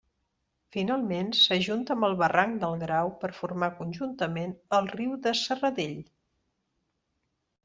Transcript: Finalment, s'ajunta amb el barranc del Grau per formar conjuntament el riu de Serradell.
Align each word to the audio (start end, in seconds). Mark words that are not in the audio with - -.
Finalment, 0.75 1.27
s'ajunta 1.39 1.93
amb 1.97 2.07
el 2.07 2.15
barranc 2.23 2.57
del 2.63 2.73
Grau 2.85 3.11
per 3.25 3.31
formar 3.43 3.69
conjuntament 3.83 4.57
el 4.79 4.91
riu 4.97 5.15
de 5.27 5.35
Serradell. 5.45 5.99